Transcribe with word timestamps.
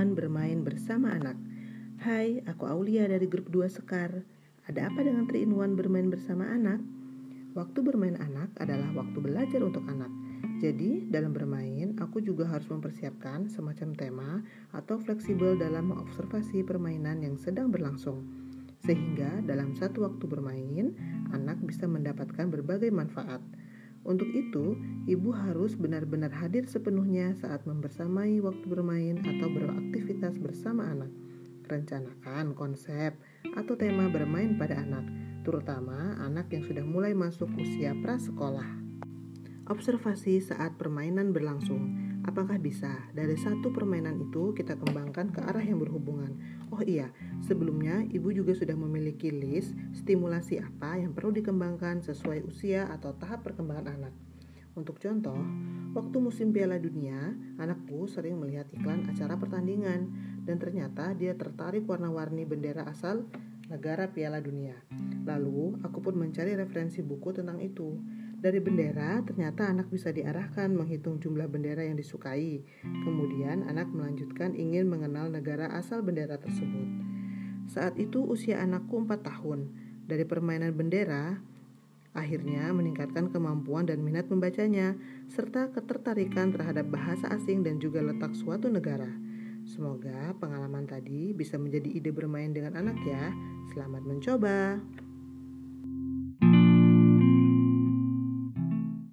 1 0.00 0.16
bermain 0.16 0.64
bersama 0.64 1.12
anak. 1.12 1.36
Hai, 2.00 2.40
aku 2.48 2.64
Aulia 2.64 3.04
dari 3.04 3.28
grup 3.28 3.52
2 3.52 3.68
Sekar. 3.68 4.24
Ada 4.64 4.88
apa 4.88 5.04
dengan 5.04 5.28
3 5.28 5.76
bermain 5.76 6.08
bersama 6.08 6.48
anak? 6.48 6.80
Waktu 7.52 7.84
bermain 7.84 8.16
anak 8.16 8.48
adalah 8.56 8.88
waktu 8.96 9.20
belajar 9.20 9.60
untuk 9.60 9.84
anak. 9.84 10.08
Jadi, 10.56 11.04
dalam 11.12 11.36
bermain, 11.36 12.00
aku 12.00 12.24
juga 12.24 12.48
harus 12.48 12.64
mempersiapkan 12.72 13.52
semacam 13.52 13.88
tema 13.92 14.30
atau 14.72 14.96
fleksibel 14.96 15.60
dalam 15.60 15.92
mengobservasi 15.92 16.64
permainan 16.64 17.20
yang 17.20 17.36
sedang 17.36 17.68
berlangsung. 17.68 18.24
Sehingga 18.80 19.44
dalam 19.44 19.76
satu 19.76 20.08
waktu 20.08 20.24
bermain, 20.24 20.96
anak 21.36 21.60
bisa 21.60 21.84
mendapatkan 21.84 22.48
berbagai 22.48 22.88
manfaat. 22.88 23.44
Untuk 24.00 24.32
itu, 24.32 24.80
ibu 25.04 25.28
harus 25.36 25.76
benar-benar 25.76 26.32
hadir 26.32 26.64
sepenuhnya 26.64 27.36
saat 27.36 27.68
membersamai 27.68 28.40
waktu 28.40 28.64
bermain 28.64 29.20
atau 29.20 29.48
beraktivitas 29.52 30.40
bersama 30.40 30.88
anak. 30.88 31.12
Rencanakan 31.68 32.56
konsep 32.56 33.14
atau 33.54 33.74
tema 33.76 34.08
bermain 34.08 34.56
pada 34.56 34.80
anak, 34.80 35.04
terutama 35.44 36.16
anak 36.18 36.48
yang 36.50 36.64
sudah 36.64 36.82
mulai 36.82 37.12
masuk 37.12 37.52
usia 37.60 37.92
prasekolah. 38.00 38.66
Observasi 39.70 40.42
saat 40.42 40.74
permainan 40.80 41.30
berlangsung. 41.30 42.09
Apakah 42.20 42.60
bisa 42.60 42.90
dari 43.16 43.32
satu 43.40 43.72
permainan 43.72 44.20
itu 44.20 44.52
kita 44.52 44.76
kembangkan 44.76 45.32
ke 45.32 45.40
arah 45.40 45.64
yang 45.64 45.80
berhubungan? 45.80 46.36
Oh 46.68 46.84
iya, 46.84 47.08
sebelumnya 47.40 48.04
ibu 48.12 48.28
juga 48.28 48.52
sudah 48.52 48.76
memiliki 48.76 49.32
list 49.32 49.72
stimulasi 49.96 50.60
apa 50.60 51.00
yang 51.00 51.16
perlu 51.16 51.32
dikembangkan 51.32 52.04
sesuai 52.04 52.44
usia 52.44 52.92
atau 52.92 53.16
tahap 53.16 53.40
perkembangan 53.48 53.96
anak. 53.96 54.14
Untuk 54.76 55.02
contoh, 55.02 55.40
waktu 55.96 56.16
musim 56.22 56.54
Piala 56.54 56.78
Dunia, 56.78 57.34
anakku 57.58 58.06
sering 58.06 58.38
melihat 58.38 58.70
iklan 58.70 59.02
acara 59.08 59.34
pertandingan 59.34 60.12
dan 60.44 60.56
ternyata 60.62 61.10
dia 61.16 61.34
tertarik 61.34 61.88
warna-warni 61.88 62.46
bendera 62.46 62.86
asal 62.86 63.26
negara 63.66 64.06
Piala 64.12 64.38
Dunia. 64.38 64.78
Lalu, 65.26 65.78
aku 65.82 65.98
pun 65.98 66.14
mencari 66.18 66.54
referensi 66.54 67.02
buku 67.02 67.34
tentang 67.34 67.58
itu. 67.58 67.98
Dari 68.40 68.56
bendera, 68.56 69.20
ternyata 69.20 69.68
anak 69.68 69.92
bisa 69.92 70.08
diarahkan 70.16 70.72
menghitung 70.72 71.20
jumlah 71.20 71.44
bendera 71.44 71.84
yang 71.84 72.00
disukai. 72.00 72.64
Kemudian, 72.80 73.68
anak 73.68 73.92
melanjutkan 73.92 74.56
ingin 74.56 74.88
mengenal 74.88 75.28
negara 75.28 75.68
asal 75.76 76.00
bendera 76.00 76.40
tersebut. 76.40 76.88
Saat 77.68 78.00
itu 78.00 78.24
usia 78.24 78.64
anakku 78.64 78.96
4 78.96 79.20
tahun. 79.20 79.68
Dari 80.08 80.24
permainan 80.24 80.72
bendera, 80.72 81.36
akhirnya 82.16 82.72
meningkatkan 82.72 83.28
kemampuan 83.28 83.84
dan 83.84 84.00
minat 84.00 84.32
membacanya, 84.32 84.96
serta 85.28 85.68
ketertarikan 85.76 86.48
terhadap 86.48 86.88
bahasa 86.88 87.28
asing 87.36 87.60
dan 87.60 87.76
juga 87.76 88.00
letak 88.00 88.32
suatu 88.32 88.72
negara. 88.72 89.12
Semoga 89.68 90.32
pengalaman 90.40 90.88
tadi 90.88 91.36
bisa 91.36 91.60
menjadi 91.60 91.92
ide 91.92 92.08
bermain 92.08 92.56
dengan 92.56 92.80
anak 92.80 92.96
ya. 93.04 93.36
Selamat 93.76 94.00
mencoba. 94.08 94.80